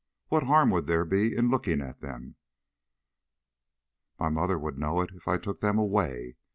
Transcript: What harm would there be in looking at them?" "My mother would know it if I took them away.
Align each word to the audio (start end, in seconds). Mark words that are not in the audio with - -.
What 0.29 0.41
harm 0.45 0.71
would 0.71 0.87
there 0.87 1.05
be 1.05 1.37
in 1.37 1.51
looking 1.51 1.79
at 1.79 2.01
them?" 2.01 2.35
"My 4.19 4.29
mother 4.29 4.57
would 4.57 4.79
know 4.79 4.99
it 5.01 5.11
if 5.13 5.27
I 5.27 5.37
took 5.37 5.61
them 5.61 5.77
away. 5.77 6.37